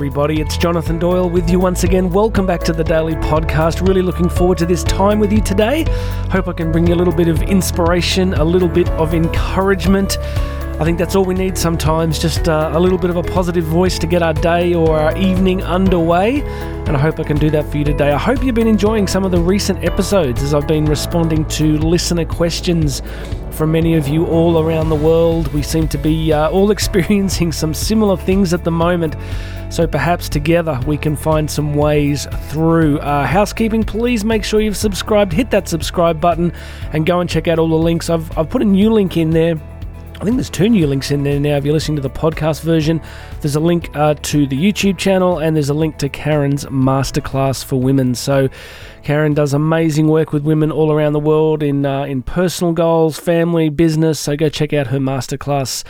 [0.00, 0.40] everybody.
[0.40, 2.08] It's Jonathan Doyle with you once again.
[2.08, 3.86] Welcome back to the Daily Podcast.
[3.86, 5.84] Really looking forward to this time with you today.
[6.30, 10.16] Hope I can bring you a little bit of inspiration, a little bit of encouragement.
[10.80, 13.64] I think that's all we need sometimes, just uh, a little bit of a positive
[13.64, 16.40] voice to get our day or our evening underway.
[16.40, 18.12] And I hope I can do that for you today.
[18.12, 21.76] I hope you've been enjoying some of the recent episodes as I've been responding to
[21.76, 23.02] listener questions
[23.50, 25.52] from many of you all around the world.
[25.52, 29.16] We seem to be uh, all experiencing some similar things at the moment.
[29.68, 33.00] So perhaps together we can find some ways through.
[33.00, 35.34] Uh, housekeeping, please make sure you've subscribed.
[35.34, 36.54] Hit that subscribe button
[36.94, 38.08] and go and check out all the links.
[38.08, 39.60] I've, I've put a new link in there
[40.20, 41.56] I think there's two new links in there now.
[41.56, 43.00] If you're listening to the podcast version,
[43.40, 47.64] there's a link uh, to the YouTube channel and there's a link to Karen's masterclass
[47.64, 48.14] for women.
[48.14, 48.50] So,
[49.02, 53.18] Karen does amazing work with women all around the world in uh, in personal goals,
[53.18, 54.20] family, business.
[54.20, 55.84] So go check out her masterclass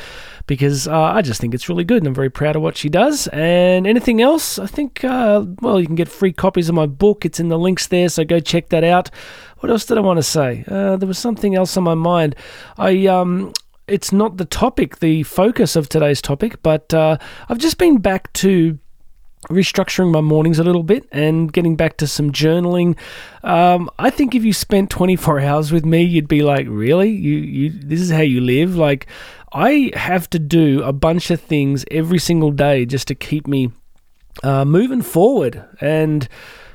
[0.46, 2.88] because uh, I just think it's really good and I'm very proud of what she
[2.88, 3.26] does.
[3.28, 7.24] And anything else, I think, uh, well, you can get free copies of my book.
[7.24, 9.10] It's in the links there, so go check that out.
[9.58, 10.64] What else did I want to say?
[10.68, 12.36] Uh, there was something else on my mind.
[12.78, 13.52] I um,
[13.90, 18.32] it's not the topic, the focus of today's topic, but uh, I've just been back
[18.34, 18.78] to
[19.48, 22.96] restructuring my mornings a little bit and getting back to some journaling.
[23.42, 27.10] Um, I think if you spent 24 hours with me, you'd be like, really?
[27.10, 28.76] You, you, this is how you live?
[28.76, 29.06] Like,
[29.52, 33.72] I have to do a bunch of things every single day just to keep me
[34.42, 35.64] uh, moving forward.
[35.80, 36.28] And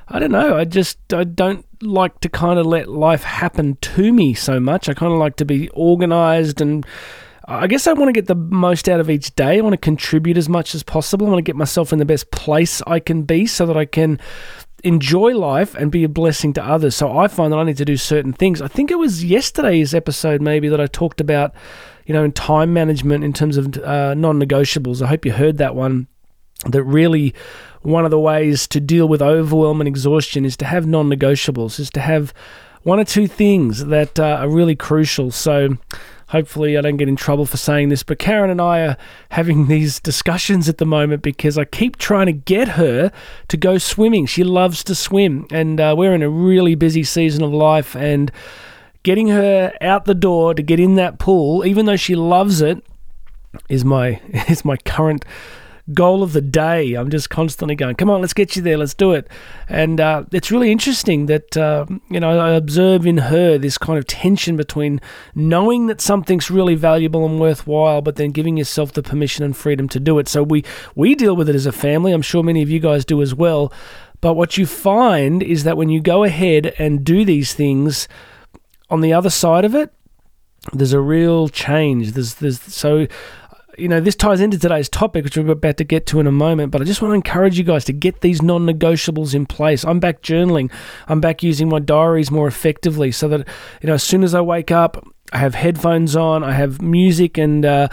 [0.07, 0.55] I don't know.
[0.55, 4.87] I just I don't like to kind of let life happen to me so much.
[4.87, 6.85] I kind of like to be organized and
[7.47, 9.57] I guess I want to get the most out of each day.
[9.57, 11.27] I want to contribute as much as possible.
[11.27, 13.85] I want to get myself in the best place I can be so that I
[13.85, 14.19] can
[14.83, 16.95] enjoy life and be a blessing to others.
[16.95, 18.61] So I find that I need to do certain things.
[18.61, 21.53] I think it was yesterday's episode maybe that I talked about,
[22.05, 25.01] you know, in time management in terms of uh, non-negotiables.
[25.03, 26.07] I hope you heard that one
[26.67, 27.33] that really
[27.85, 31.79] one of the ways to deal with overwhelm and exhaustion is to have non negotiables,
[31.79, 32.33] is to have
[32.83, 35.31] one or two things that uh, are really crucial.
[35.31, 35.77] So,
[36.27, 38.97] hopefully, I don't get in trouble for saying this, but Karen and I are
[39.29, 43.11] having these discussions at the moment because I keep trying to get her
[43.47, 44.25] to go swimming.
[44.25, 48.31] She loves to swim, and uh, we're in a really busy season of life, and
[49.03, 52.83] getting her out the door to get in that pool, even though she loves it,
[53.69, 54.19] is my
[54.49, 55.23] is my current
[55.93, 56.95] goal of the day.
[56.95, 59.27] I'm just constantly going, come on, let's get you there, let's do it.
[59.69, 63.99] And uh, it's really interesting that, uh, you know, I observe in her this kind
[63.99, 64.99] of tension between
[65.35, 69.87] knowing that something's really valuable and worthwhile, but then giving yourself the permission and freedom
[69.89, 70.27] to do it.
[70.27, 70.63] So we,
[70.95, 72.11] we deal with it as a family.
[72.11, 73.71] I'm sure many of you guys do as well.
[74.21, 78.07] But what you find is that when you go ahead and do these things,
[78.89, 79.91] on the other side of it,
[80.73, 82.13] there's a real change.
[82.13, 83.07] There's, there's so
[83.77, 86.31] you know, this ties into today's topic, which we're about to get to in a
[86.31, 89.45] moment, but I just want to encourage you guys to get these non negotiables in
[89.45, 89.83] place.
[89.83, 90.71] I'm back journaling.
[91.07, 93.47] I'm back using my diaries more effectively so that,
[93.81, 97.37] you know, as soon as I wake up, I have headphones on, I have music
[97.37, 97.87] and, uh,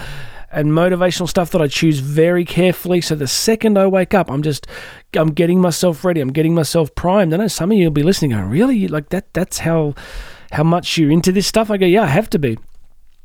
[0.53, 3.01] and motivational stuff that I choose very carefully.
[3.01, 4.67] So the second I wake up, I'm just
[5.15, 6.21] I'm getting myself ready.
[6.21, 7.33] I'm getting myself primed.
[7.33, 8.87] I know some of you will be listening, going, "Really?
[8.87, 9.33] Like that?
[9.33, 9.95] That's how
[10.53, 12.59] how much you're into this stuff?" I go, "Yeah, I have to be."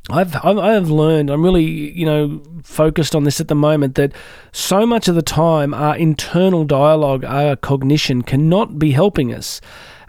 [0.09, 4.13] I've I've learned I'm really you know focused on this at the moment that
[4.51, 9.59] so much of the time our internal dialogue our cognition cannot be helping us.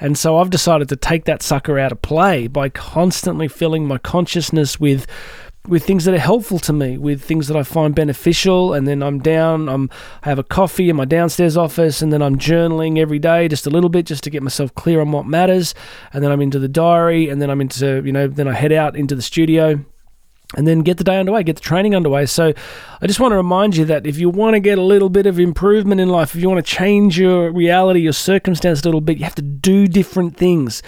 [0.00, 3.98] And so I've decided to take that sucker out of play by constantly filling my
[3.98, 5.08] consciousness with
[5.66, 9.02] with things that are helpful to me, with things that I find beneficial, and then
[9.02, 9.68] I'm down.
[9.68, 9.90] I'm
[10.22, 13.66] I have a coffee in my downstairs office, and then I'm journaling every day, just
[13.66, 15.74] a little bit, just to get myself clear on what matters,
[16.12, 18.72] and then I'm into the diary, and then I'm into you know then I head
[18.72, 19.84] out into the studio.
[20.56, 22.24] And then get the day underway, get the training underway.
[22.24, 22.54] So,
[23.02, 25.26] I just want to remind you that if you want to get a little bit
[25.26, 29.02] of improvement in life, if you want to change your reality, your circumstance a little
[29.02, 30.82] bit, you have to do different things.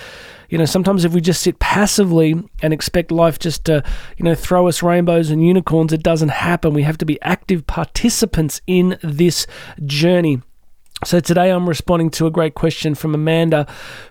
[0.50, 3.82] You know, sometimes if we just sit passively and expect life just to,
[4.18, 6.74] you know, throw us rainbows and unicorns, it doesn't happen.
[6.74, 9.46] We have to be active participants in this
[9.86, 10.42] journey.
[11.02, 13.66] So today I'm responding to a great question from Amanda,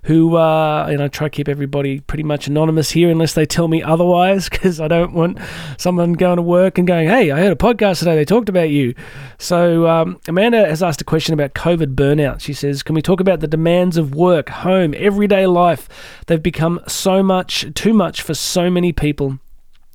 [0.06, 3.68] who uh, and I try to keep everybody pretty much anonymous here unless they tell
[3.68, 5.38] me otherwise, because I don't want
[5.78, 8.16] someone going to work and going, "Hey, I heard a podcast today.
[8.16, 8.96] They talked about you."
[9.38, 12.42] So um, Amanda has asked a question about COVID burnout.
[12.42, 15.88] She says, "Can we talk about the demands of work, home, everyday life?
[16.26, 19.38] They've become so much, too much for so many people."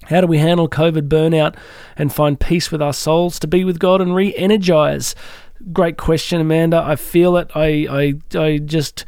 [0.09, 1.57] How do we handle COVID burnout
[1.97, 5.15] and find peace with our souls to be with God and re energize?
[5.73, 6.83] Great question, Amanda.
[6.85, 7.51] I feel it.
[7.55, 9.05] I, I, I just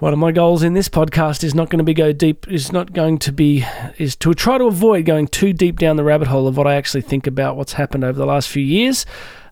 [0.00, 2.72] one of my goals in this podcast is not going to be go deep is
[2.72, 3.64] not going to be
[3.96, 6.74] is to try to avoid going too deep down the rabbit hole of what I
[6.74, 9.06] actually think about what's happened over the last few years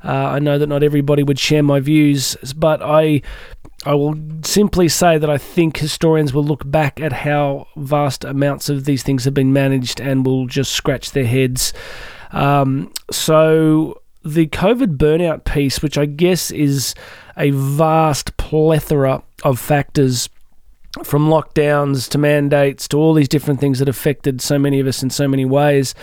[0.04, 3.22] Uh, I know that not everybody would share my views, but I.
[3.84, 4.14] I will
[4.44, 9.02] simply say that I think historians will look back at how vast amounts of these
[9.02, 11.72] things have been managed and will just scratch their heads.
[12.30, 16.94] Um, so, the COVID burnout piece, which I guess is
[17.36, 20.28] a vast plethora of factors
[21.02, 25.02] from lockdowns to mandates to all these different things that affected so many of us
[25.02, 25.94] in so many ways.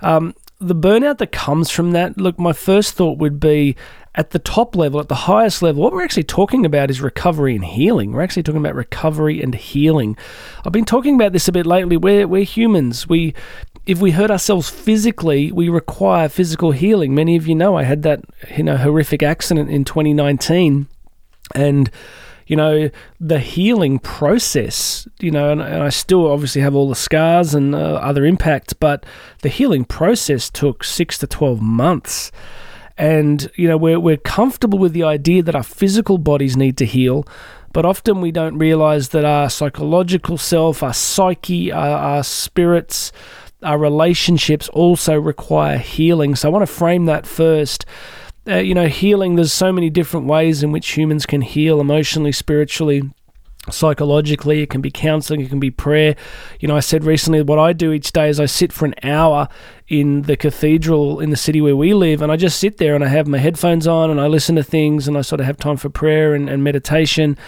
[0.00, 3.76] Um, the burnout that comes from that, look, my first thought would be
[4.14, 7.54] at the top level, at the highest level, what we're actually talking about is recovery
[7.54, 8.12] and healing.
[8.12, 10.16] We're actually talking about recovery and healing.
[10.64, 11.96] I've been talking about this a bit lately.
[11.96, 13.08] We're, we're humans.
[13.08, 13.34] We
[13.86, 17.14] if we hurt ourselves physically, we require physical healing.
[17.14, 18.20] Many of you know I had that
[18.56, 20.86] you know horrific accident in 2019,
[21.54, 21.90] and
[22.46, 25.08] you know the healing process.
[25.18, 28.72] You know, and, and I still obviously have all the scars and uh, other impacts,
[28.72, 29.04] but
[29.40, 32.30] the healing process took six to 12 months.
[32.98, 36.86] And you know we're we're comfortable with the idea that our physical bodies need to
[36.86, 37.26] heal,
[37.72, 43.10] but often we don't realize that our psychological self, our psyche, our, our spirits
[43.62, 46.34] our relationships also require healing.
[46.34, 47.84] So I want to frame that first.
[48.46, 52.32] Uh, you know, healing, there's so many different ways in which humans can heal emotionally,
[52.32, 53.10] spiritually,
[53.70, 54.62] psychologically.
[54.62, 56.16] It can be counseling, it can be prayer.
[56.58, 58.94] You know, I said recently what I do each day is I sit for an
[59.02, 59.48] hour
[59.86, 63.04] in the cathedral in the city where we live, and I just sit there and
[63.04, 65.56] I have my headphones on and I listen to things and I sort of have
[65.56, 67.38] time for prayer and, and meditation.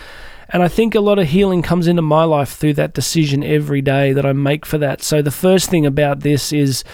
[0.50, 3.80] And I think a lot of healing comes into my life through that decision every
[3.80, 5.02] day that I make for that.
[5.02, 6.84] So the first thing about this is,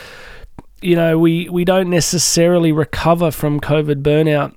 [0.80, 4.54] you know, we, we don't necessarily recover from COVID burnout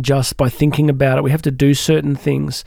[0.00, 1.24] just by thinking about it.
[1.24, 2.64] We have to do certain things.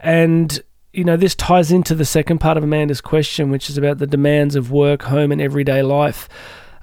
[0.00, 0.60] And,
[0.92, 4.06] you know, this ties into the second part of Amanda's question, which is about the
[4.06, 6.28] demands of work, home, and everyday life.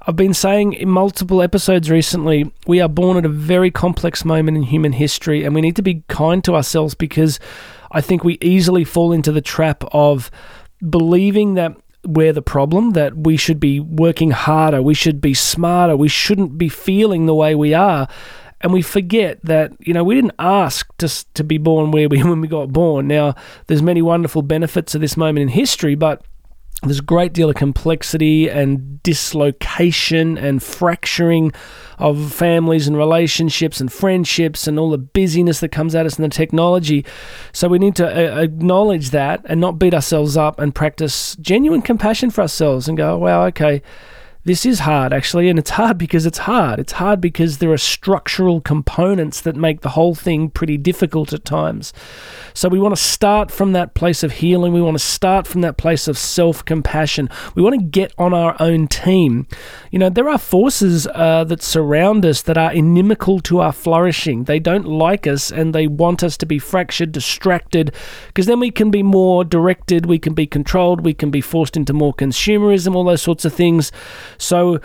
[0.06, 4.58] I've been saying in multiple episodes recently, we are born at a very complex moment
[4.58, 7.40] in human history, and we need to be kind to ourselves because
[7.94, 10.32] I think we easily fall into the trap of
[10.88, 15.96] believing that we're the problem, that we should be working harder, we should be smarter,
[15.96, 18.08] we shouldn't be feeling the way we are.
[18.62, 22.24] And we forget that, you know, we didn't ask to, to be born where we
[22.24, 23.08] when we got born.
[23.08, 23.36] Now,
[23.68, 26.24] there's many wonderful benefits of this moment in history, but
[26.84, 31.52] there's a great deal of complexity and dislocation and fracturing
[31.98, 36.24] of families and relationships and friendships and all the busyness that comes at us in
[36.24, 37.06] the technology.
[37.54, 41.82] So we need to uh, acknowledge that and not beat ourselves up and practice genuine
[41.82, 43.82] compassion for ourselves and go, wow, okay
[44.46, 46.80] this is hard actually, and it's hard because it's hard.
[46.80, 51.46] It's hard because there are structural components that make the whole thing pretty difficult at
[51.46, 51.94] times.
[52.54, 54.74] So we want to start from that place of healing.
[54.74, 57.30] We want to start from that place of self compassion.
[57.56, 59.48] We want to get on our own team.
[59.92, 64.44] You know, there are forces uh, that surround us that are inimical to our flourishing.
[64.44, 67.94] They don't like us and they want us to be fractured, distracted,
[68.28, 71.78] because then we can be more directed, we can be controlled, we can be forced
[71.78, 73.92] into more consumerism, all those sorts of things.
[74.38, 74.80] So,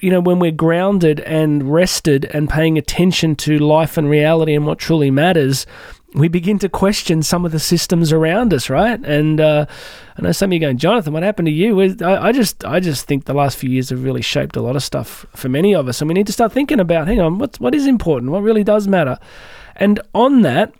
[0.00, 4.66] you know, when we're grounded and rested and paying attention to life and reality and
[4.66, 5.66] what truly matters,
[6.14, 9.00] we begin to question some of the systems around us, right?
[9.04, 9.66] And uh,
[10.16, 11.80] I know some of you going, Jonathan, what happened to you?
[11.80, 14.76] I, I, just, I just think the last few years have really shaped a lot
[14.76, 17.38] of stuff for many of us, and we need to start thinking about, hang on,
[17.38, 19.18] what's what is important, what really does matter,
[19.76, 20.74] and on that,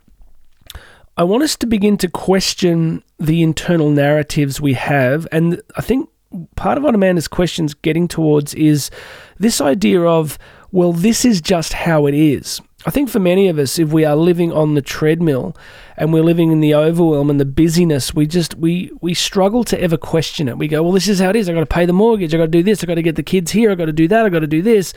[1.17, 6.09] I want us to begin to question the internal narratives we have, and I think
[6.57, 8.91] part of what Amanda's question's getting towards is
[9.39, 10.39] this idea of,
[10.71, 12.61] well, this is just how it is.
[12.87, 15.55] I think for many of us, if we are living on the treadmill
[15.99, 19.79] and we're living in the overwhelm and the busyness, we just we we struggle to
[19.81, 20.57] ever question it.
[20.57, 21.49] We go, well, this is how it is.
[21.49, 22.35] I got to pay the mortgage.
[22.35, 22.83] I got to do this.
[22.83, 23.71] I got to get the kids here.
[23.71, 24.25] I got to do that.
[24.25, 24.95] I got to do this.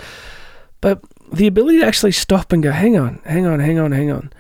[0.79, 1.01] But
[1.33, 4.31] the ability to actually stop and go, hang on, hang on, hang on, hang on.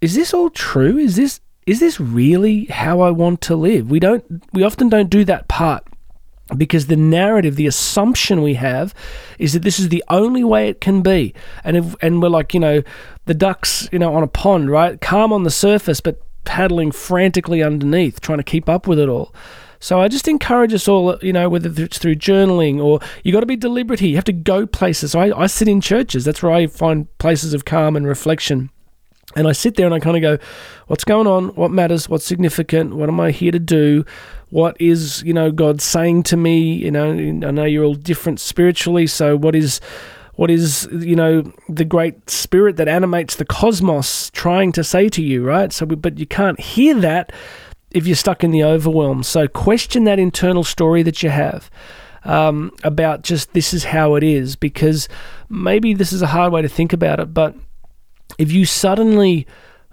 [0.00, 0.96] Is this all true?
[0.96, 3.90] Is this is this really how I want to live?
[3.90, 5.84] We don't we often don't do that part
[6.56, 8.94] because the narrative, the assumption we have
[9.38, 11.34] is that this is the only way it can be.
[11.64, 12.82] And if, and we're like, you know,
[13.26, 15.00] the ducks, you know, on a pond, right?
[15.00, 19.34] Calm on the surface, but paddling frantically underneath, trying to keep up with it all.
[19.82, 23.40] So I just encourage us all, you know, whether it's through journaling or you got
[23.40, 24.10] to be deliberate here.
[24.10, 25.12] You have to go places.
[25.12, 26.26] So I, I sit in churches.
[26.26, 28.70] That's where I find places of calm and reflection.
[29.36, 30.44] And I sit there and I kind of go,
[30.88, 31.48] what's going on?
[31.50, 32.08] What matters?
[32.08, 32.96] What's significant?
[32.96, 34.04] What am I here to do?
[34.50, 36.60] What is, you know, God saying to me?
[36.74, 39.06] You know, I know you're all different spiritually.
[39.06, 39.80] So what is,
[40.34, 45.22] what is, you know, the great spirit that animates the cosmos trying to say to
[45.22, 45.72] you, right?
[45.72, 47.32] So, but you can't hear that
[47.90, 49.22] if you're stuck in the overwhelm.
[49.22, 51.70] So question that internal story that you have.
[52.24, 55.08] um, about just this is how it is because
[55.48, 57.54] maybe this is a hard way to think about it, but
[58.38, 59.46] if you suddenly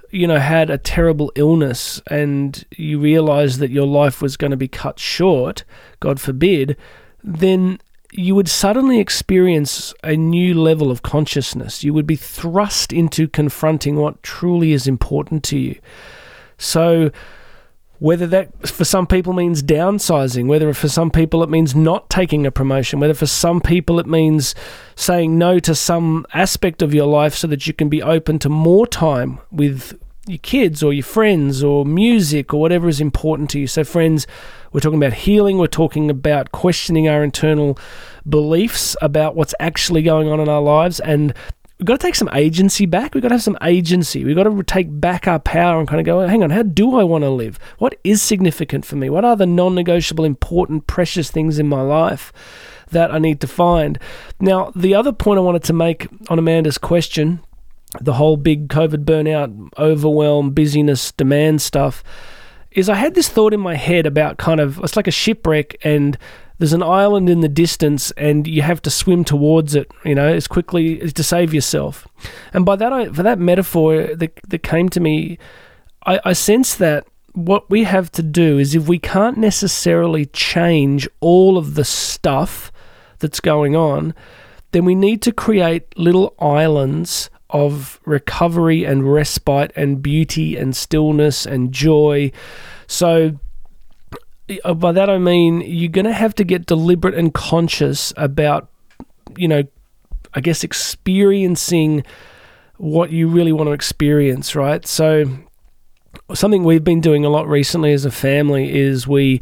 [0.09, 4.57] you know had a terrible illness and you realized that your life was going to
[4.57, 5.63] be cut short
[5.99, 6.77] god forbid
[7.23, 7.79] then
[8.11, 11.83] you would suddenly experience a new level of consciousness.
[11.83, 15.79] You would be thrust into confronting what truly is important to you.
[16.57, 17.11] So,
[17.99, 22.45] whether that for some people means downsizing, whether for some people it means not taking
[22.45, 24.53] a promotion, whether for some people it means
[24.95, 28.49] saying no to some aspect of your life so that you can be open to
[28.49, 33.59] more time with your kids or your friends or music or whatever is important to
[33.59, 33.67] you.
[33.67, 34.27] So, friends,
[34.71, 37.79] we're talking about healing, we're talking about questioning our internal
[38.27, 40.99] beliefs about what's actually going on in our lives.
[40.99, 41.33] And
[41.79, 43.13] we've got to take some agency back.
[43.13, 44.23] We've got to have some agency.
[44.23, 46.95] We've got to take back our power and kind of go, hang on, how do
[46.95, 47.59] I want to live?
[47.77, 49.09] What is significant for me?
[49.09, 52.33] What are the non negotiable, important, precious things in my life?
[52.91, 53.99] That I need to find.
[54.39, 57.41] Now, the other point I wanted to make on Amanda's question
[57.99, 62.03] the whole big COVID burnout, overwhelm, busyness, demand stuff,
[62.71, 65.77] is I had this thought in my head about kind of it's like a shipwreck
[65.83, 66.17] and
[66.59, 70.27] there's an island in the distance and you have to swim towards it, you know,
[70.27, 72.07] as quickly as to save yourself.
[72.53, 75.37] And by that, I, for that metaphor that, that came to me,
[76.05, 81.07] I, I sense that what we have to do is if we can't necessarily change
[81.19, 82.71] all of the stuff
[83.19, 84.15] that's going on,
[84.71, 91.45] then we need to create little islands of recovery and respite and beauty and stillness
[91.45, 92.31] and joy.
[92.87, 93.39] So,
[94.75, 98.69] by that I mean you're going to have to get deliberate and conscious about,
[99.35, 99.63] you know,
[100.33, 102.03] I guess experiencing
[102.77, 104.85] what you really want to experience, right?
[104.85, 105.25] So,
[106.33, 109.41] something we've been doing a lot recently as a family is we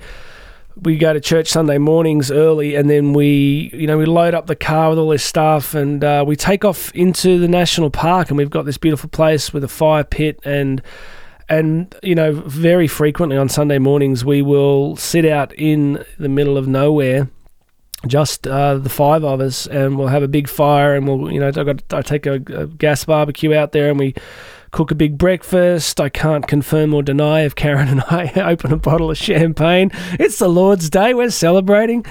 [0.82, 4.48] we go to church Sunday mornings early, and then we, you know, we load up
[4.48, 8.30] the car with all this stuff, and uh, we take off into the national park,
[8.30, 10.82] and we've got this beautiful place with a fire pit, and
[11.50, 16.58] and you know, very frequently on Sunday mornings we will sit out in the middle
[16.58, 17.30] of nowhere,
[18.08, 21.40] just uh, the five of us, and we'll have a big fire, and we'll, you
[21.40, 24.16] know, I got I take a, a gas barbecue out there, and we
[24.76, 26.02] cook a big breakfast.
[26.02, 29.90] I can't confirm or deny if Karen and I open a bottle of champagne.
[30.20, 31.14] It's the Lord's Day.
[31.14, 32.06] We're celebrating.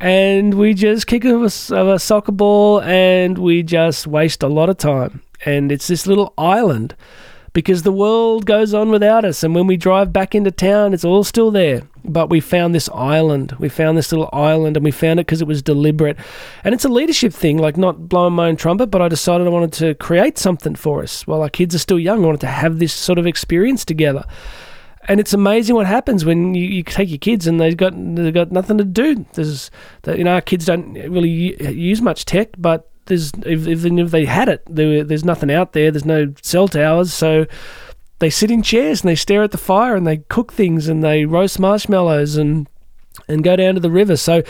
[0.00, 4.78] And we just kick a, a soccer ball and we just waste a lot of
[4.78, 5.22] time.
[5.44, 6.94] And it's this little island
[7.56, 9.42] because the world goes on without us.
[9.42, 11.88] And when we drive back into town, it's all still there.
[12.04, 13.52] But we found this island.
[13.58, 16.18] We found this little island and we found it because it was deliberate.
[16.64, 19.50] And it's a leadership thing, like not blowing my own trumpet, but I decided I
[19.50, 21.26] wanted to create something for us.
[21.26, 24.26] While our kids are still young, I wanted to have this sort of experience together.
[25.08, 28.34] And it's amazing what happens when you, you take your kids and they've got they've
[28.34, 29.24] got nothing to do.
[29.32, 29.70] There's,
[30.06, 31.30] you know, our kids don't really
[31.72, 35.90] use much tech, but there's even if they had it, there, there's nothing out there.
[35.90, 37.46] There's no cell towers, so
[38.18, 41.02] they sit in chairs and they stare at the fire and they cook things and
[41.02, 42.68] they roast marshmallows and
[43.28, 44.16] and go down to the river.
[44.16, 44.42] So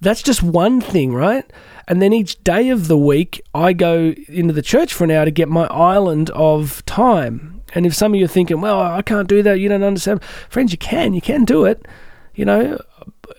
[0.00, 1.44] that's just one thing, right?
[1.86, 5.24] And then each day of the week, I go into the church for an hour
[5.24, 7.62] to get my island of time.
[7.74, 10.22] And if some of you are thinking, well, I can't do that, you don't understand.
[10.48, 11.12] Friends, you can.
[11.12, 11.86] You can do it.
[12.34, 12.78] You know,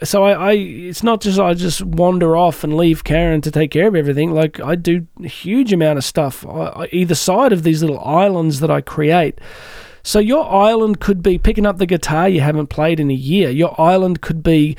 [0.04, 3.72] so I, I, it's not just I just wander off and leave Karen to take
[3.72, 4.34] care of everything.
[4.34, 8.00] Like I do a huge amount of stuff uh, uh, either side of these little
[8.00, 9.40] islands that I create.
[10.04, 13.50] So your island could be picking up the guitar you haven't played in a year.
[13.50, 14.78] Your island could be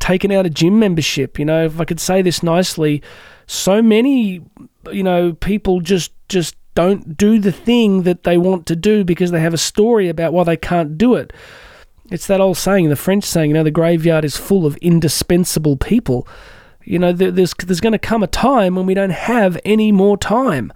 [0.00, 1.38] taking out a gym membership.
[1.38, 3.02] You know, if I could say this nicely,
[3.46, 4.42] so many,
[4.90, 9.30] you know, people just just don't do the thing that they want to do because
[9.30, 11.32] they have a story about why they can't do it.
[12.10, 15.76] It's that old saying, the French saying, you know, the graveyard is full of indispensable
[15.76, 16.28] people.
[16.84, 20.18] You know, there's there's going to come a time when we don't have any more
[20.18, 20.72] time.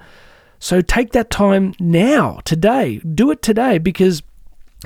[0.59, 2.99] So take that time now, today.
[2.99, 4.23] Do it today because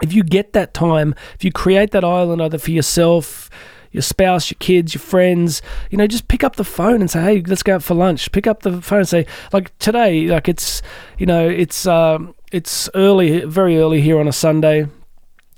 [0.02, 3.48] if you get that time, if you create that island either for yourself,
[3.92, 7.22] your spouse, your kids, your friends, you know, just pick up the phone and say,
[7.22, 10.48] "Hey, let's go out for lunch." Pick up the phone and say, like today, like
[10.48, 10.82] it's,
[11.18, 14.86] you know, it's um, it's early, very early here on a Sunday.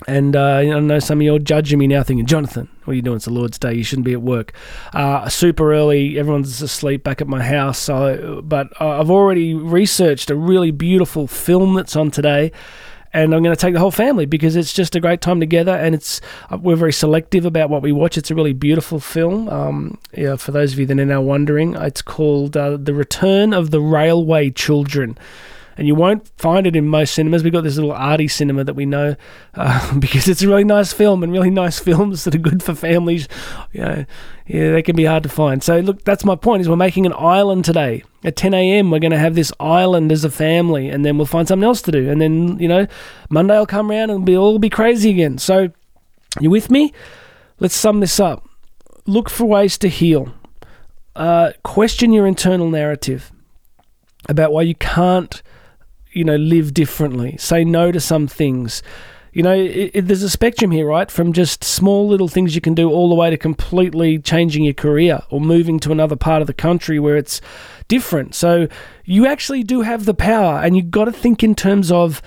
[0.07, 2.97] And uh, I know some of you are judging me now, thinking, Jonathan, what are
[2.97, 3.17] you doing?
[3.17, 3.75] It's the Lord's Day.
[3.75, 4.53] You shouldn't be at work.
[4.93, 6.19] Uh, super early.
[6.19, 7.79] Everyone's asleep back at my house.
[7.79, 12.51] So, but I've already researched a really beautiful film that's on today,
[13.13, 15.73] and I'm going to take the whole family because it's just a great time together.
[15.73, 16.21] And it's
[16.51, 18.19] uh, we're very selective about what we watch.
[18.19, 19.49] It's a really beautiful film.
[19.49, 23.55] Um, yeah, for those of you that are now wondering, it's called uh, "The Return
[23.55, 25.17] of the Railway Children."
[25.77, 27.43] And you won't find it in most cinemas.
[27.43, 29.17] We've got this little arty cinema that we know
[29.55, 32.75] uh, because it's a really nice film, and really nice films that are good for
[32.75, 33.29] families,
[33.73, 34.05] you know,
[34.47, 35.63] yeah, they can be hard to find.
[35.63, 36.61] So look, that's my point.
[36.61, 38.91] Is we're making an island today at 10 a.m.
[38.91, 41.83] We're going to have this island as a family, and then we'll find something else
[41.83, 42.87] to do, and then you know,
[43.31, 45.39] Monday I'll come around and we'll all be crazy again.
[45.39, 45.71] So,
[46.41, 46.93] you with me?
[47.61, 48.49] Let's sum this up.
[49.07, 50.35] Look for ways to heal.
[51.15, 53.31] Uh, question your internal narrative
[54.29, 55.43] about why you can't,
[56.15, 57.37] you know, live differently.
[57.39, 58.83] Say no to some things.
[59.33, 61.11] You know, it, it, there's a spectrum here, right?
[61.11, 64.75] From just small little things you can do all the way to completely changing your
[64.75, 67.41] career or moving to another part of the country where it's
[67.89, 68.37] different.
[68.37, 68.69] So
[69.05, 72.23] you actually do have the power, and you've got to think in terms of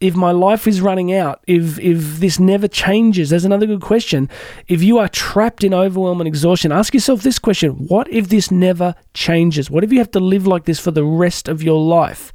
[0.00, 4.28] if my life is running out, if if this never changes, there's another good question.
[4.66, 8.50] If you are trapped in overwhelm and exhaustion, ask yourself this question: What if this
[8.50, 9.70] never changes?
[9.70, 12.32] What if you have to live like this for the rest of your life?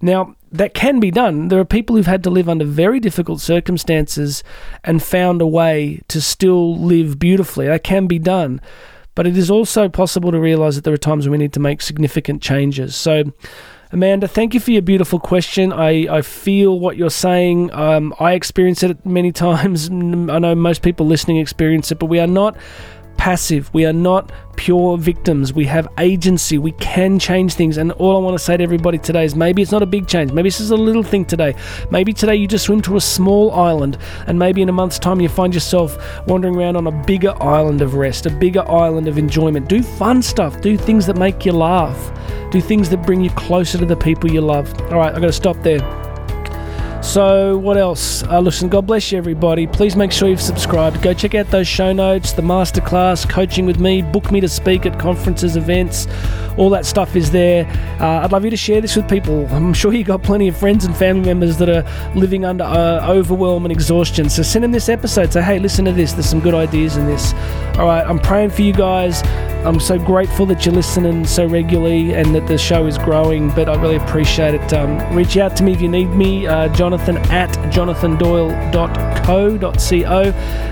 [0.00, 1.48] Now, that can be done.
[1.48, 4.44] There are people who've had to live under very difficult circumstances
[4.84, 7.66] and found a way to still live beautifully.
[7.66, 8.60] That can be done.
[9.14, 11.60] But it is also possible to realize that there are times when we need to
[11.60, 12.94] make significant changes.
[12.94, 13.32] So,
[13.90, 15.72] Amanda, thank you for your beautiful question.
[15.72, 17.72] I, I feel what you're saying.
[17.72, 19.88] Um, I experience it many times.
[19.90, 22.56] I know most people listening experience it, but we are not
[23.18, 23.72] passive.
[23.74, 25.52] We are not pure victims.
[25.52, 26.56] We have agency.
[26.56, 27.76] We can change things.
[27.76, 30.08] And all I want to say to everybody today is maybe it's not a big
[30.08, 30.32] change.
[30.32, 31.54] Maybe this is a little thing today.
[31.90, 35.20] Maybe today you just swim to a small island, and maybe in a month's time
[35.20, 39.18] you find yourself wandering around on a bigger island of rest, a bigger island of
[39.18, 39.68] enjoyment.
[39.68, 40.60] Do fun stuff.
[40.60, 41.98] Do things that make you laugh.
[42.50, 44.72] Do things that bring you closer to the people you love.
[44.90, 46.07] All right, I've got to stop there.
[47.00, 48.22] So, what else?
[48.24, 49.66] Uh, listen, God bless you, everybody.
[49.66, 51.00] Please make sure you've subscribed.
[51.00, 54.84] Go check out those show notes, the masterclass, coaching with me, book me to speak
[54.84, 56.06] at conferences, events.
[56.58, 57.66] All that stuff is there.
[58.00, 59.46] Uh, I'd love you to share this with people.
[59.50, 63.08] I'm sure you've got plenty of friends and family members that are living under uh,
[63.08, 64.28] overwhelm and exhaustion.
[64.28, 65.32] So, send them this episode.
[65.32, 66.12] Say, hey, listen to this.
[66.12, 67.32] There's some good ideas in this.
[67.78, 69.22] All right, I'm praying for you guys.
[69.64, 73.68] I'm so grateful that you're listening so regularly and that the show is growing, but
[73.68, 74.72] I really appreciate it.
[74.72, 80.22] Um, reach out to me if you need me, uh, Jonathan at jonathandoyle.co.co,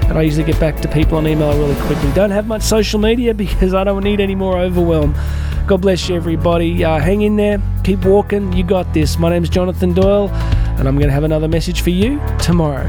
[0.09, 2.11] and I usually get back to people on email really quickly.
[2.13, 5.15] Don't have much social media because I don't need any more overwhelm.
[5.67, 6.85] God bless you, everybody.
[6.85, 8.53] Uh, hang in there, keep walking.
[8.53, 9.19] You got this.
[9.19, 10.29] My name's Jonathan Doyle,
[10.79, 12.89] and I'm going to have another message for you tomorrow.